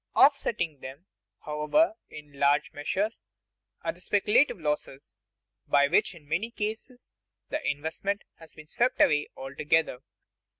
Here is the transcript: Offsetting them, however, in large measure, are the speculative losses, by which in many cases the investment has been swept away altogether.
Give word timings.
Offsetting 0.15 0.79
them, 0.79 1.05
however, 1.41 1.93
in 2.09 2.39
large 2.39 2.73
measure, 2.73 3.11
are 3.83 3.91
the 3.93 4.01
speculative 4.01 4.59
losses, 4.59 5.13
by 5.67 5.87
which 5.87 6.15
in 6.15 6.27
many 6.27 6.49
cases 6.49 7.11
the 7.49 7.63
investment 7.69 8.23
has 8.39 8.55
been 8.55 8.65
swept 8.67 8.99
away 8.99 9.29
altogether. 9.37 9.99